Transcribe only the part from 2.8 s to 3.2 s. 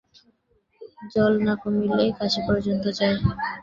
যায়।